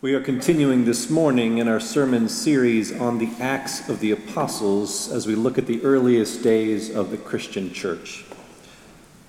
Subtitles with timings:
[0.00, 5.10] We are continuing this morning in our sermon series on the Acts of the Apostles
[5.10, 8.24] as we look at the earliest days of the Christian church.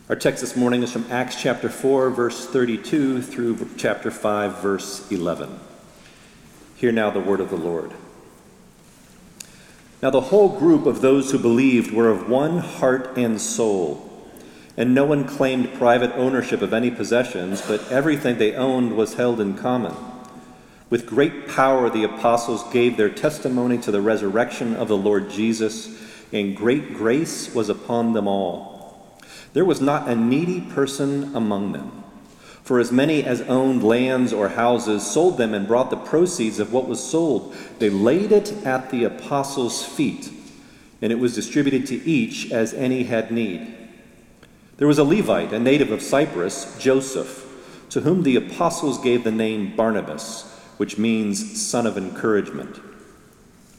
[0.09, 5.11] Our text this morning is from Acts chapter 4, verse 32 through chapter 5, verse
[5.11, 5.59] 11.
[6.75, 7.91] Hear now the word of the Lord.
[10.03, 14.07] Now, the whole group of those who believed were of one heart and soul,
[14.77, 19.41] and no one claimed private ownership of any possessions, but everything they owned was held
[19.41, 19.95] in common.
[20.89, 25.95] With great power, the apostles gave their testimony to the resurrection of the Lord Jesus,
[26.33, 29.19] and great grace was upon them all.
[29.53, 32.03] There was not a needy person among them.
[32.63, 36.73] For as many as owned lands or houses sold them and brought the proceeds of
[36.73, 37.55] what was sold.
[37.77, 40.31] They laid it at the apostles' feet,
[41.01, 43.75] and it was distributed to each as any had need.
[44.77, 47.45] There was a Levite, a native of Cyprus, Joseph,
[47.89, 52.79] to whom the apostles gave the name Barnabas which means son of encouragement.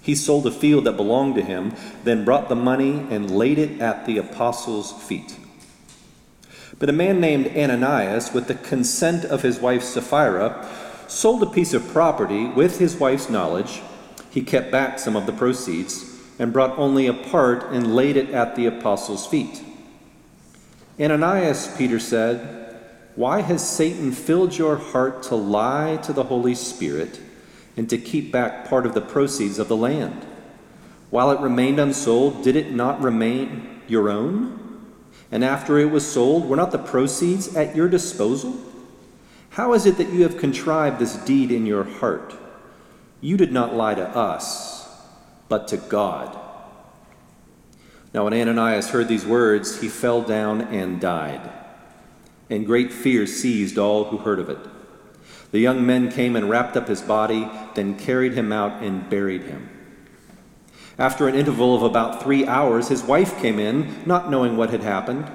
[0.02, 3.80] He sold a field that belonged to him, then brought the money and laid it
[3.80, 5.38] at the apostles' feet.
[6.78, 10.68] But a man named Ananias, with the consent of his wife Sapphira,
[11.08, 13.80] sold a piece of property with his wife's knowledge.
[14.30, 16.04] He kept back some of the proceeds
[16.38, 19.62] and brought only a part and laid it at the apostles' feet.
[21.00, 22.59] Ananias, Peter said,
[23.20, 27.20] why has Satan filled your heart to lie to the Holy Spirit
[27.76, 30.24] and to keep back part of the proceeds of the land?
[31.10, 34.86] While it remained unsold, did it not remain your own?
[35.30, 38.58] And after it was sold, were not the proceeds at your disposal?
[39.50, 42.34] How is it that you have contrived this deed in your heart?
[43.20, 44.88] You did not lie to us,
[45.50, 46.38] but to God.
[48.14, 51.50] Now, when Ananias heard these words, he fell down and died
[52.50, 54.58] and great fear seized all who heard of it.
[55.52, 59.44] The young men came and wrapped up his body, then carried him out and buried
[59.44, 59.68] him.
[60.98, 64.82] After an interval of about three hours, his wife came in, not knowing what had
[64.82, 65.30] happened.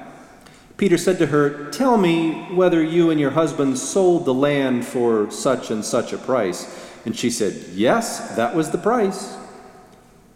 [0.78, 5.32] Peter said to her, Tell me whether you and your husband sold the land for
[5.32, 6.92] such and such a price.
[7.06, 9.38] And she said, Yes, that was the price.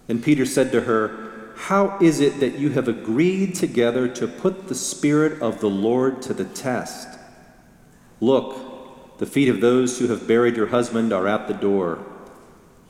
[0.08, 1.29] And Peter said to her,
[1.60, 6.22] how is it that you have agreed together to put the Spirit of the Lord
[6.24, 7.20] to the test?
[8.22, 12.00] Look, the feet of those who have buried your husband are at the door,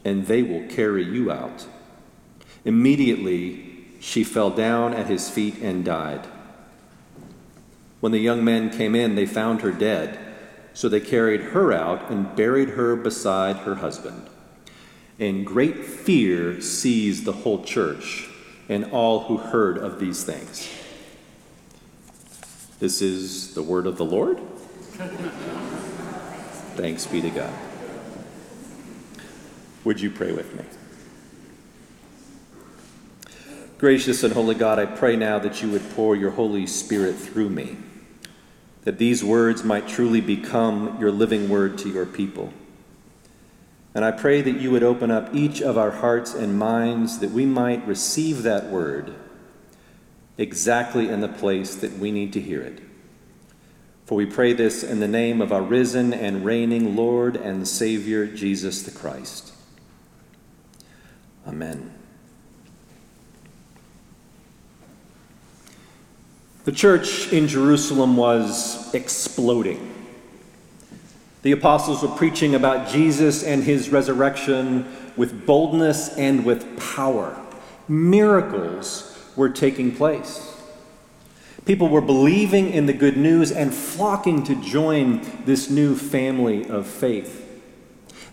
[0.06, 1.66] and they will carry you out.
[2.64, 6.28] Immediately she fell down at his feet and died.
[8.00, 10.20] When the young men came in, they found her dead,
[10.74, 14.30] so they carried her out and buried her beside her husband.
[15.18, 18.30] And great fear seized the whole church
[18.70, 20.70] and all who heard of these things.
[22.80, 24.40] This is the word of the Lord.
[26.78, 27.54] Thanks be to God.
[29.84, 30.64] Would you pray with me?
[33.80, 37.50] Gracious and holy God, I pray now that you would pour your Holy Spirit through
[37.50, 37.78] me,
[38.84, 42.54] that these words might truly become your living word to your people.
[43.96, 47.32] And I pray that you would open up each of our hearts and minds that
[47.32, 49.16] we might receive that word
[50.38, 52.82] exactly in the place that we need to hear it.
[54.06, 58.26] For we pray this in the name of our risen and reigning Lord and Savior,
[58.26, 59.54] Jesus the Christ.
[61.48, 61.94] Amen.
[66.66, 69.99] The church in Jerusalem was exploding.
[71.42, 74.86] The apostles were preaching about Jesus and his resurrection
[75.16, 77.40] with boldness and with power.
[77.88, 80.58] Miracles were taking place.
[81.66, 86.88] People were believing in the good news and flocking to join this new family of
[86.88, 87.46] faith.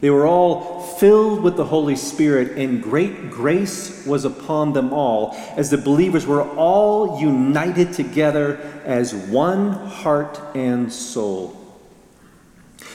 [0.00, 5.34] They were all filled with the Holy Spirit, and great grace was upon them all
[5.56, 11.65] as the believers were all united together as one heart and soul.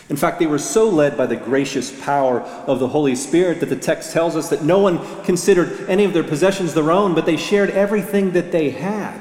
[0.09, 3.69] In fact, they were so led by the gracious power of the Holy Spirit that
[3.69, 7.25] the text tells us that no one considered any of their possessions their own, but
[7.25, 9.19] they shared everything that they had.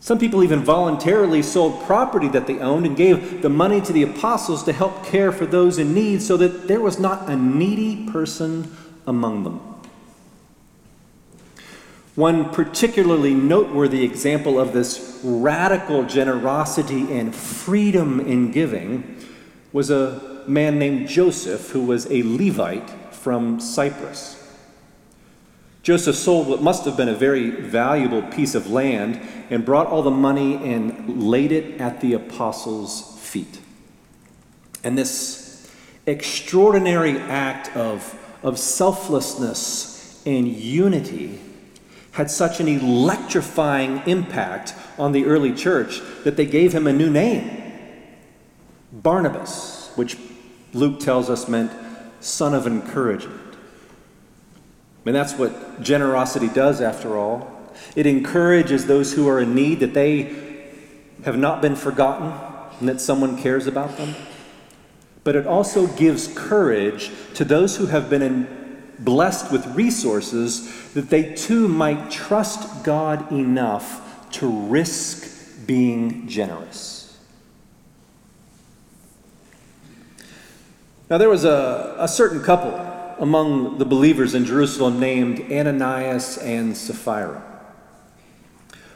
[0.00, 4.04] Some people even voluntarily sold property that they owned and gave the money to the
[4.04, 8.10] apostles to help care for those in need so that there was not a needy
[8.10, 8.74] person
[9.06, 9.60] among them.
[12.14, 19.16] One particularly noteworthy example of this radical generosity and freedom in giving
[19.72, 24.34] was a man named Joseph who was a Levite from Cyprus.
[25.82, 29.20] Joseph sold what must have been a very valuable piece of land
[29.50, 33.60] and brought all the money and laid it at the apostles' feet.
[34.84, 35.70] And this
[36.06, 41.40] extraordinary act of, of selflessness and unity
[42.12, 47.10] had such an electrifying impact on the early church that they gave him a new
[47.10, 47.57] name
[48.92, 50.16] Barnabas, which
[50.72, 51.72] Luke tells us meant
[52.20, 53.40] son of encouragement.
[55.06, 57.50] And that's what generosity does, after all.
[57.96, 60.70] It encourages those who are in need that they
[61.24, 62.32] have not been forgotten
[62.80, 64.14] and that someone cares about them.
[65.24, 71.10] But it also gives courage to those who have been in, blessed with resources that
[71.10, 76.97] they too might trust God enough to risk being generous.
[81.10, 82.74] Now, there was a, a certain couple
[83.18, 87.42] among the believers in Jerusalem named Ananias and Sapphira.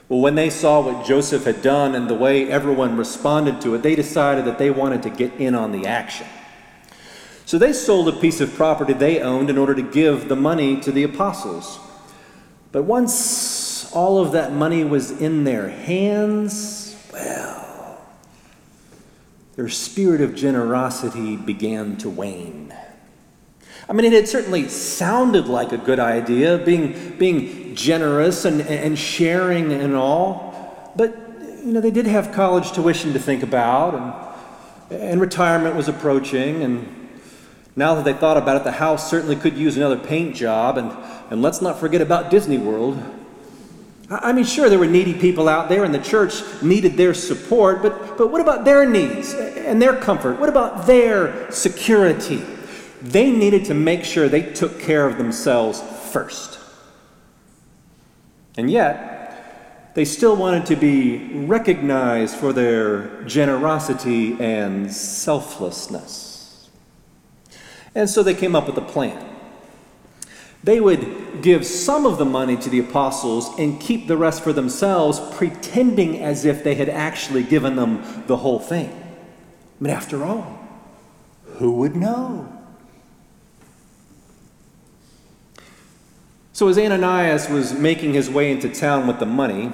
[0.09, 3.81] Well, when they saw what Joseph had done and the way everyone responded to it,
[3.81, 6.27] they decided that they wanted to get in on the action.
[7.45, 10.79] So they sold a piece of property they owned in order to give the money
[10.81, 11.79] to the apostles.
[12.71, 17.62] But once all of that money was in their hands, well,
[19.55, 22.73] their spirit of generosity began to wane.
[23.87, 28.97] I mean, it had certainly sounded like a good idea, being, being generous and, and
[28.97, 30.91] sharing and all.
[30.95, 31.15] But,
[31.63, 33.93] you know, they did have college tuition to think about,
[34.89, 36.63] and, and retirement was approaching.
[36.63, 37.09] And
[37.75, 40.77] now that they thought about it, the house certainly could use another paint job.
[40.77, 40.91] And,
[41.29, 43.03] and let's not forget about Disney World.
[44.09, 47.81] I mean, sure, there were needy people out there, and the church needed their support,
[47.81, 50.39] but, but what about their needs and their comfort?
[50.39, 52.43] What about their security?
[53.01, 56.59] They needed to make sure they took care of themselves first.
[58.57, 66.69] And yet, they still wanted to be recognized for their generosity and selflessness.
[67.95, 69.23] And so they came up with a plan.
[70.63, 74.53] They would give some of the money to the apostles and keep the rest for
[74.53, 78.89] themselves, pretending as if they had actually given them the whole thing.
[79.79, 80.57] But after all,
[81.57, 82.49] who would know?
[86.53, 89.71] So, as Ananias was making his way into town with the money,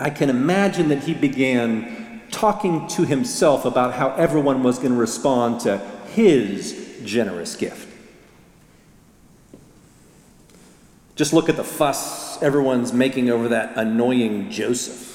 [0.00, 4.98] I can imagine that he began talking to himself about how everyone was going to
[4.98, 5.78] respond to
[6.14, 7.91] his generous gift.
[11.14, 15.10] Just look at the fuss everyone's making over that annoying Joseph.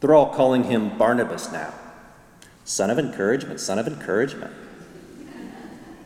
[0.00, 1.74] They're all calling him Barnabas now.
[2.64, 4.52] Son of encouragement, son of encouragement.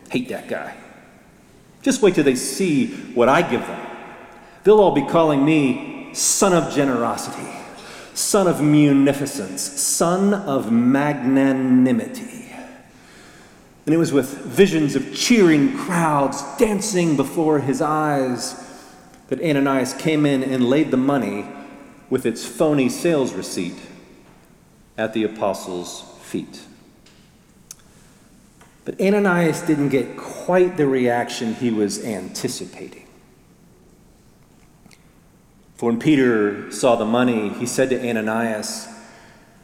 [0.09, 0.77] Hate that guy.
[1.81, 3.87] Just wait till they see what I give them.
[4.63, 7.49] They'll all be calling me son of generosity,
[8.13, 12.51] son of munificence, son of magnanimity.
[13.85, 18.72] And it was with visions of cheering crowds dancing before his eyes
[19.27, 21.47] that Ananias came in and laid the money
[22.09, 23.77] with its phony sales receipt
[24.97, 26.61] at the apostles' feet.
[28.85, 33.07] But Ananias didn't get quite the reaction he was anticipating.
[35.75, 38.87] For when Peter saw the money, he said to Ananias,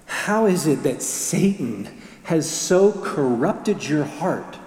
[0.06, 1.88] How is it that Satan
[2.24, 4.58] has so corrupted your heart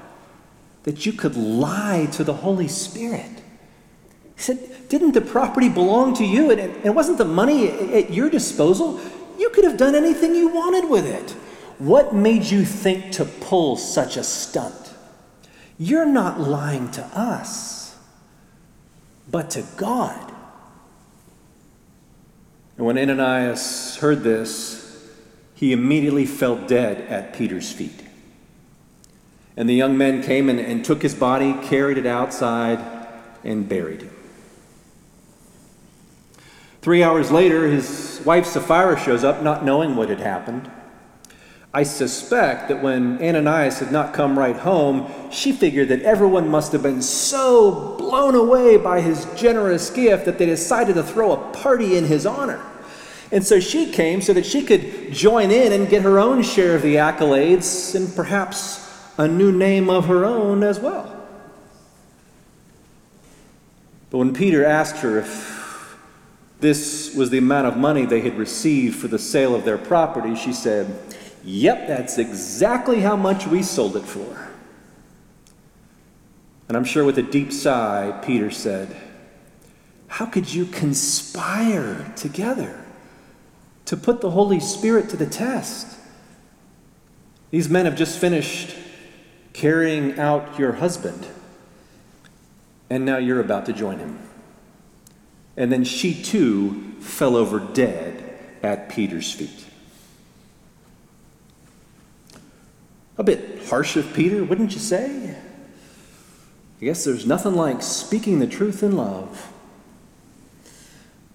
[0.85, 3.43] that you could lie to the Holy Spirit?
[4.37, 6.51] He said, Didn't the property belong to you?
[6.51, 9.01] And, wasn't the money at your disposal?
[9.39, 11.31] You could have done anything you wanted with it.
[11.79, 14.93] What made you think to pull such a stunt?
[15.79, 17.97] You're not lying to us,
[19.31, 20.31] but to God.
[22.77, 25.11] And when Ananias heard this,
[25.55, 28.03] he immediately fell dead at Peter's feet.
[29.57, 32.79] And the young men came and, and took his body, carried it outside,
[33.43, 34.12] and buried him.
[36.83, 40.69] Three hours later, his wife Sapphira shows up, not knowing what had happened.
[41.73, 46.73] I suspect that when Ananias had not come right home, she figured that everyone must
[46.73, 51.53] have been so blown away by his generous gift that they decided to throw a
[51.53, 52.61] party in his honor.
[53.31, 56.75] And so she came so that she could join in and get her own share
[56.75, 61.17] of the accolades and perhaps a new name of her own as well.
[64.11, 65.62] But when Peter asked her if
[66.63, 70.35] this was the amount of money they had received for the sale of their property,
[70.37, 70.97] she said,
[71.45, 74.49] Yep, that's exactly how much we sold it for.
[76.69, 78.97] And I'm sure with a deep sigh, Peter said,
[80.07, 82.85] How could you conspire together
[83.87, 85.99] to put the Holy Spirit to the test?
[87.51, 88.77] These men have just finished
[89.53, 91.27] carrying out your husband,
[92.89, 94.19] and now you're about to join him.
[95.57, 99.67] And then she too fell over dead at Peter's feet.
[103.19, 105.37] A bit harsh of Peter, wouldn't you say?
[106.81, 109.53] I guess there's nothing like speaking the truth in love.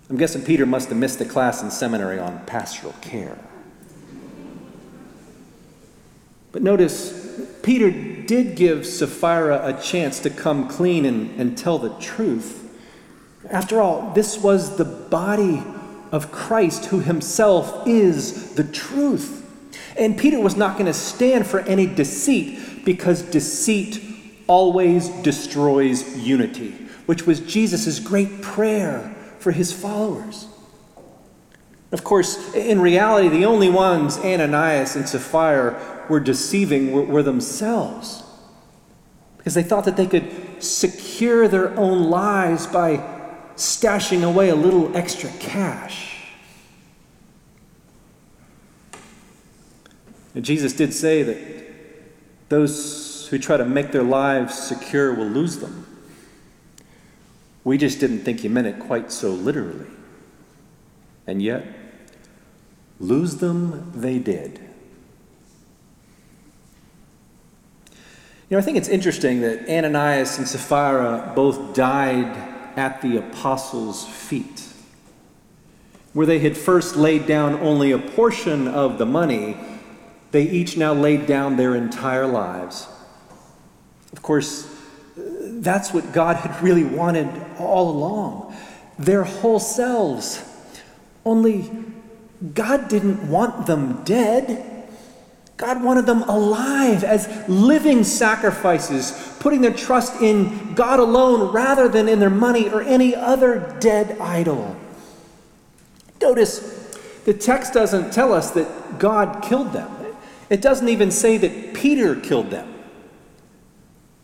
[0.09, 3.37] I'm guessing Peter must have missed the class in seminary on pastoral care.
[6.51, 11.89] But notice, Peter did give Sapphira a chance to come clean and, and tell the
[11.99, 12.66] truth.
[13.49, 15.63] After all, this was the body
[16.11, 19.43] of Christ who himself is the truth.
[19.97, 24.01] And Peter was not going to stand for any deceit because deceit
[24.47, 26.71] always destroys unity,
[27.05, 30.47] which was Jesus' great prayer for his followers.
[31.91, 38.23] Of course, in reality, the only ones Ananias and Sapphira were deceiving were, were themselves
[39.37, 43.16] because they thought that they could secure their own lives by
[43.57, 46.23] stashing away a little extra cash.
[50.35, 51.37] And Jesus did say that
[52.49, 55.85] those who try to make their lives secure will lose them.
[57.63, 59.87] We just didn't think he meant it quite so literally.
[61.25, 61.65] And yet,
[62.99, 64.59] lose them they did.
[68.49, 72.46] You know, I think it's interesting that Ananias and Sapphira both died
[72.77, 74.67] at the apostles' feet.
[76.13, 79.57] Where they had first laid down only a portion of the money,
[80.31, 82.87] they each now laid down their entire lives.
[84.13, 84.73] Of course,
[85.15, 87.27] that's what God had really wanted
[87.59, 88.55] all along
[88.99, 90.43] their whole selves.
[91.25, 91.69] Only
[92.53, 94.76] God didn't want them dead.
[95.57, 102.07] God wanted them alive as living sacrifices, putting their trust in God alone rather than
[102.07, 104.75] in their money or any other dead idol.
[106.21, 106.59] Notice,
[107.25, 109.91] the text doesn't tell us that God killed them.
[110.49, 112.73] It doesn't even say that Peter killed them.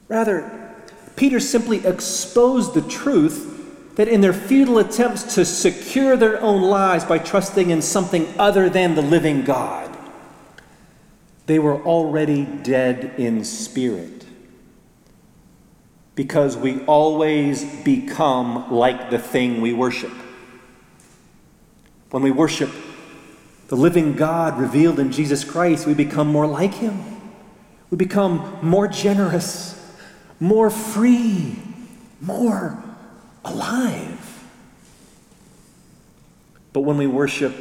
[0.07, 0.71] Rather,
[1.15, 7.03] Peter simply exposed the truth that in their futile attempts to secure their own lives
[7.03, 9.92] by trusting in something other than the living God,
[11.45, 14.25] they were already dead in spirit.
[16.15, 20.11] Because we always become like the thing we worship.
[22.11, 22.69] When we worship
[23.67, 26.99] the living God revealed in Jesus Christ, we become more like Him.
[27.89, 29.79] We become more generous,
[30.39, 31.55] more free,
[32.21, 32.83] more
[33.43, 34.43] alive.
[36.71, 37.53] But when we worship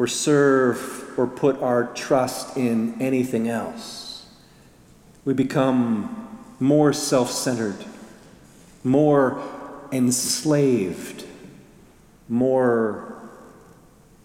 [0.00, 4.24] or serve or put our trust in anything else.
[5.26, 7.76] We become more self centered,
[8.82, 9.42] more
[9.92, 11.26] enslaved,
[12.30, 13.28] more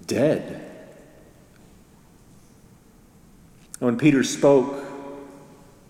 [0.08, 0.66] dead.
[3.80, 4.82] When Peter spoke,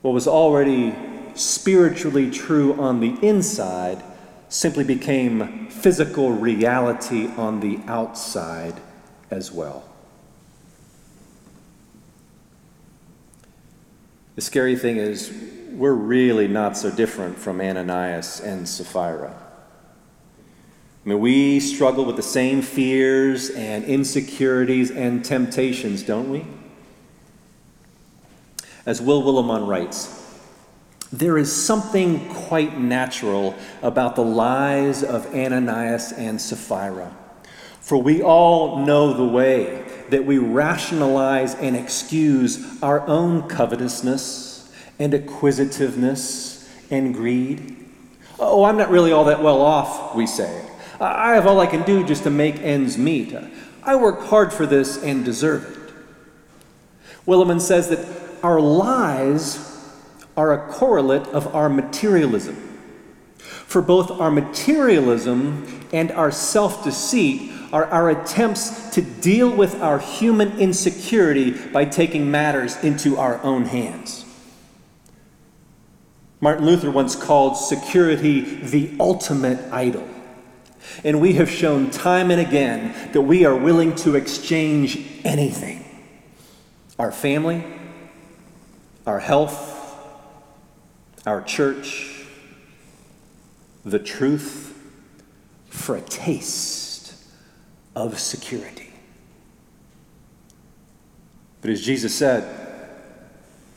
[0.01, 0.95] what was already
[1.35, 4.01] spiritually true on the inside
[4.49, 8.81] simply became physical reality on the outside
[9.31, 9.83] as well.
[14.35, 15.33] The scary thing is,
[15.71, 19.33] we're really not so different from Ananias and Sapphira.
[21.05, 26.45] I mean, we struggle with the same fears and insecurities and temptations, don't we?
[28.85, 30.21] As Will Willimon writes,
[31.13, 37.15] there is something quite natural about the lies of Ananias and Sapphira.
[37.85, 45.13] For we all know the way that we rationalize and excuse our own covetousness and
[45.13, 47.85] acquisitiveness and greed.
[48.39, 50.67] Oh, I'm not really all that well off, we say.
[50.99, 53.35] I have all I can do just to make ends meet.
[53.83, 55.93] I work hard for this and deserve it.
[57.27, 58.03] Willimon says that
[58.41, 59.93] our lies
[60.35, 62.55] are a correlate of our materialism.
[63.37, 69.99] For both our materialism and our self deceit are our attempts to deal with our
[69.99, 74.25] human insecurity by taking matters into our own hands.
[76.41, 80.07] Martin Luther once called security the ultimate idol.
[81.03, 85.81] And we have shown time and again that we are willing to exchange anything
[86.97, 87.65] our family,
[89.05, 89.97] our health,
[91.25, 92.25] our church,
[93.83, 94.79] the truth
[95.69, 96.94] for a taste
[97.95, 98.93] of security.
[101.61, 102.43] But as Jesus said,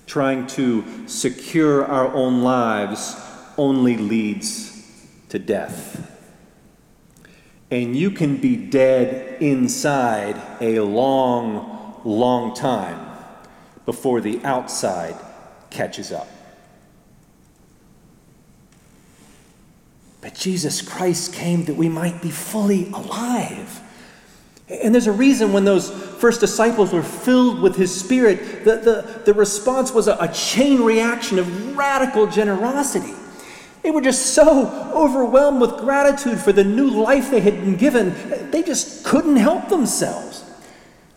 [0.06, 3.16] trying to secure our own lives
[3.56, 4.82] only leads
[5.28, 6.14] to death.
[7.70, 13.06] And you can be dead inside a long, long time
[13.84, 15.16] before the outside
[15.70, 16.28] catches up.
[20.20, 23.80] But Jesus Christ came that we might be fully alive.
[24.70, 29.22] And there's a reason when those first disciples were filled with his spirit, the, the,
[29.24, 33.14] the response was a, a chain reaction of radical generosity.
[33.82, 38.50] They were just so overwhelmed with gratitude for the new life they had been given,
[38.50, 40.44] they just couldn't help themselves.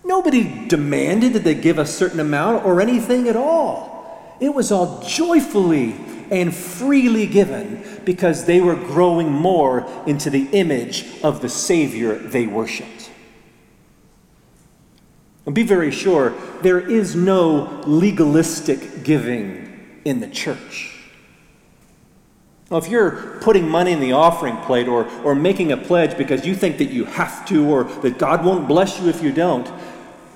[0.03, 4.37] Nobody demanded that they give a certain amount or anything at all.
[4.39, 5.95] It was all joyfully
[6.31, 12.47] and freely given because they were growing more into the image of the Savior they
[12.47, 13.10] worshiped.
[15.51, 20.97] And be very sure, there is no legalistic giving in the church.
[22.69, 26.47] Now, if you're putting money in the offering plate or, or making a pledge because
[26.47, 29.69] you think that you have to or that God won't bless you if you don't,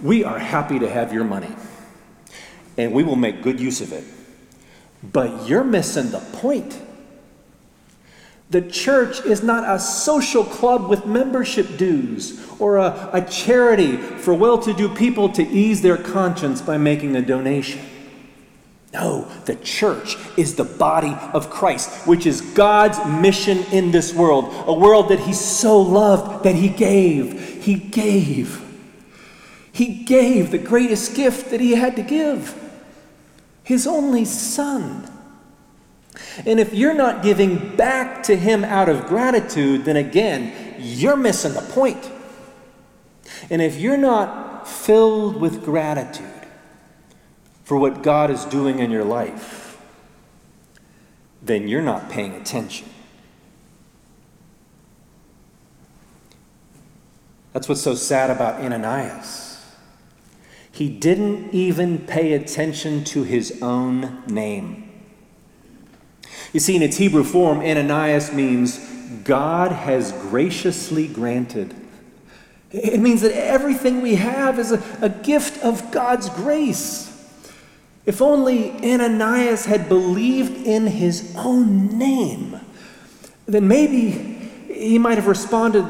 [0.03, 1.55] we are happy to have your money.
[2.75, 4.03] And we will make good use of it.
[5.01, 6.77] But you're missing the point.
[8.51, 14.33] The church is not a social club with membership dues or a, a charity for
[14.33, 17.81] well to do people to ease their conscience by making a donation.
[18.93, 24.53] No, the church is the body of Christ, which is God's mission in this world,
[24.67, 27.63] a world that He so loved that He gave.
[27.63, 28.61] He gave.
[29.73, 32.55] He gave the greatest gift that He had to give
[33.63, 35.11] His only Son.
[36.45, 41.53] And if you're not giving back to Him out of gratitude, then again, you're missing
[41.53, 42.11] the point.
[43.49, 46.25] And if you're not filled with gratitude
[47.63, 49.79] for what God is doing in your life,
[51.41, 52.89] then you're not paying attention.
[57.53, 59.63] That's what's so sad about Ananias.
[60.71, 64.84] He didn't even pay attention to his own name.
[66.55, 68.77] You see, in its Hebrew form, Ananias means
[69.25, 71.75] God has graciously granted.
[72.71, 77.11] It means that everything we have is a, a gift of God's grace.
[78.05, 82.61] If only Ananias had believed in his own name,
[83.47, 85.85] then maybe he might have responded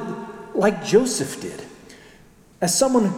[0.55, 1.61] like Joseph did,
[2.59, 3.13] as someone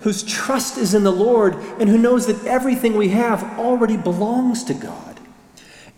[0.00, 4.64] whose trust is in the Lord and who knows that everything we have already belongs
[4.64, 5.20] to God.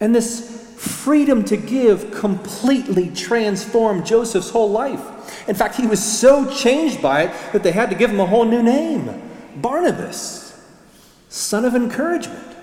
[0.00, 5.46] And this freedom to give completely transformed Joseph's whole life.
[5.46, 8.24] In fact, he was so changed by it that they had to give him a
[8.24, 9.22] whole new name
[9.56, 10.58] Barnabas,
[11.28, 12.56] son of encouragement.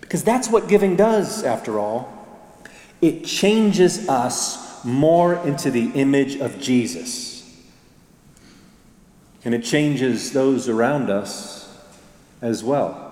[0.00, 2.10] Because that's what giving does, after all.
[3.02, 7.62] It changes us more into the image of Jesus.
[9.44, 11.76] And it changes those around us
[12.40, 13.03] as well.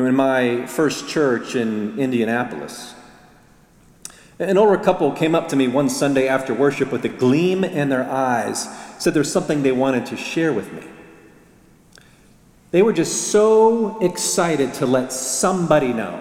[0.00, 2.94] Know, in my first church in Indianapolis,
[4.38, 7.90] an older couple came up to me one Sunday after worship with a gleam in
[7.90, 8.66] their eyes,
[8.98, 10.84] said there's something they wanted to share with me.
[12.70, 16.18] They were just so excited to let somebody know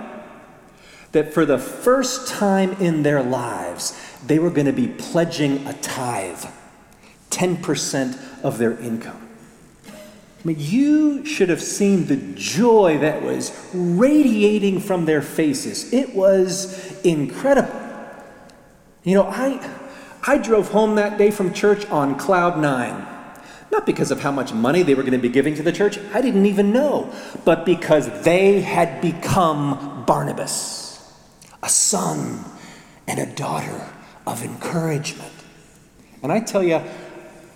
[1.13, 5.73] that for the first time in their lives, they were going to be pledging a
[5.75, 6.43] tithe,
[7.29, 9.28] 10% of their income.
[10.41, 15.91] I mean, you should have seen the joy that was radiating from their faces.
[15.91, 17.77] It was incredible.
[19.03, 19.59] You know, I,
[20.25, 23.05] I drove home that day from church on cloud nine.
[23.69, 25.99] Not because of how much money they were going to be giving to the church,
[26.13, 27.13] I didn't even know,
[27.45, 31.13] but because they had become Barnabas,
[31.61, 32.45] a son
[33.07, 33.89] and a daughter
[34.25, 35.33] of encouragement.
[36.23, 36.81] And I tell you,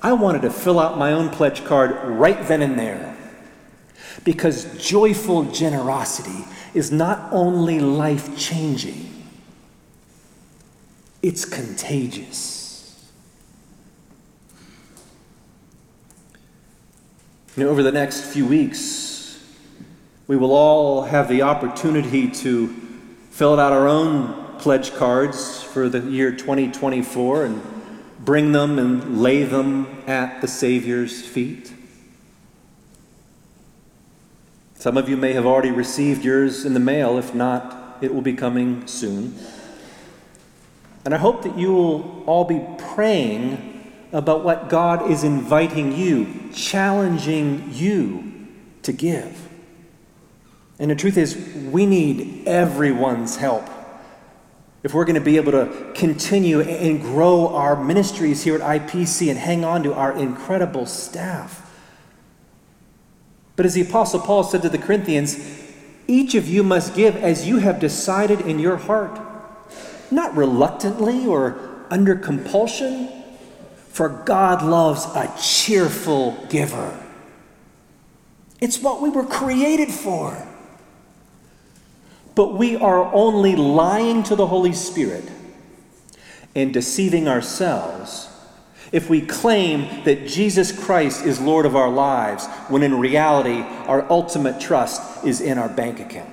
[0.04, 3.16] I wanted to fill out my own pledge card right then and there.
[4.26, 9.10] Because joyful generosity is not only life changing,
[11.22, 13.10] it's contagious.
[17.56, 19.42] You know, over the next few weeks,
[20.28, 22.68] we will all have the opportunity to
[23.32, 27.73] fill out our own pledge cards for the year 2024 and
[28.24, 31.74] bring them and lay them at the Savior's feet.
[34.76, 37.18] Some of you may have already received yours in the mail.
[37.18, 39.36] If not, it will be coming soon.
[41.06, 43.70] And I hope that you will all be praying
[44.12, 48.48] about what God is inviting you, challenging you
[48.84, 49.50] to give.
[50.80, 51.36] And the truth is,
[51.72, 53.68] we need everyone's help.
[54.84, 59.30] If we're going to be able to continue and grow our ministries here at IPC
[59.30, 61.72] and hang on to our incredible staff.
[63.56, 65.39] But as the Apostle Paul said to the Corinthians,
[66.08, 69.19] each of you must give as you have decided in your heart,
[70.12, 73.10] not reluctantly or under compulsion,
[73.89, 77.00] for God loves a cheerful giver.
[78.60, 80.48] It's what we were created for.
[82.36, 85.30] But we are only lying to the Holy Spirit
[86.56, 88.30] and deceiving ourselves
[88.91, 94.10] if we claim that Jesus Christ is Lord of our lives, when in reality, our
[94.10, 96.30] ultimate trust is in our bank account.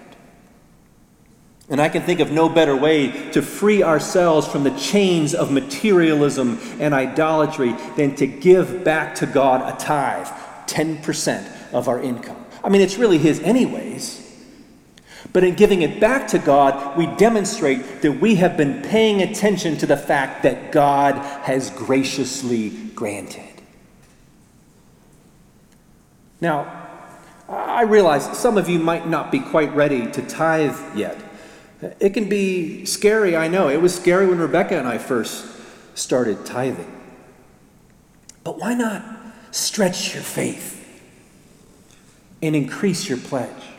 [1.70, 5.50] And I can think of no better way to free ourselves from the chains of
[5.50, 10.26] materialism and idolatry than to give back to God a tithe,
[10.66, 12.44] 10% of our income.
[12.62, 14.29] I mean, it's really His, anyways.
[15.32, 19.76] But in giving it back to God, we demonstrate that we have been paying attention
[19.78, 21.14] to the fact that God
[21.44, 23.44] has graciously granted.
[26.40, 26.88] Now,
[27.48, 31.18] I realize some of you might not be quite ready to tithe yet.
[31.98, 33.68] It can be scary, I know.
[33.68, 35.46] It was scary when Rebecca and I first
[35.94, 37.00] started tithing.
[38.42, 39.04] But why not
[39.50, 40.76] stretch your faith
[42.42, 43.69] and increase your pledge?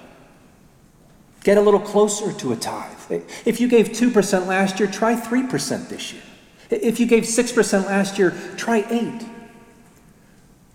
[1.43, 3.23] Get a little closer to a tithe.
[3.45, 6.21] If you gave 2% last year, try 3% this year.
[6.69, 9.25] If you gave 6% last year, try 8.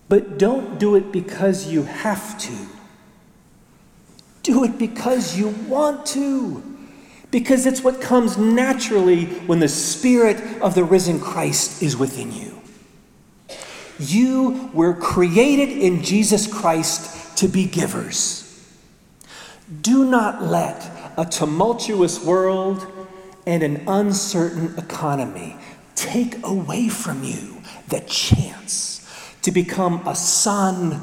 [0.08, 2.56] But don't do it because you have to.
[4.42, 6.62] Do it because you want to.
[7.30, 12.60] Because it's what comes naturally when the Spirit of the risen Christ is within you.
[13.98, 18.45] You were created in Jesus Christ to be givers.
[19.82, 22.86] Do not let a tumultuous world
[23.46, 25.56] and an uncertain economy
[25.94, 31.00] take away from you the chance to become a son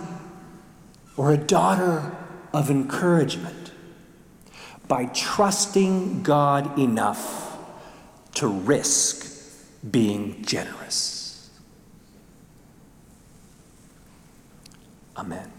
[1.17, 2.15] or a daughter
[2.53, 3.71] of encouragement
[4.87, 7.57] by trusting God enough
[8.35, 9.29] to risk
[9.89, 11.49] being generous.
[15.15, 15.52] Amen.